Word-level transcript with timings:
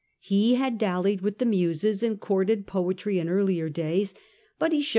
He 0.17 0.55
had 0.55 0.79
dallied 0.79 1.21
with 1.21 1.37
the 1.37 1.45
Muses, 1.45 2.01
and 2.01 2.19
courted 2.19 2.65
poetry 2.65 3.19
in 3.19 3.29
earlier 3.29 3.67
years; 3.67 4.15
but 4.57 4.73
he 4.73 4.81
showed 4.81 4.87
A. 4.87 4.89